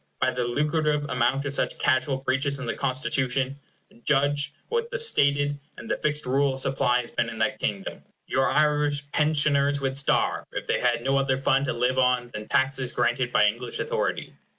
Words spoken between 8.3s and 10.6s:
Irish pensioners would starve,